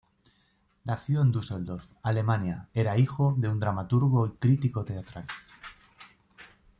[0.83, 5.27] Nacido en Düsseldorf, Alemania, era hijo de un dramaturgo y crítico teatral.